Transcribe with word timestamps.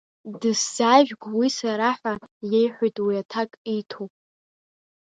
Дысзаажәг 0.39 1.23
уи 1.37 1.47
Сара 1.57 1.89
ҳәа 1.99 2.13
иеиҳәоит 2.51 2.97
уи 3.05 3.15
аҭак 3.21 3.51
иҭо. 3.77 4.03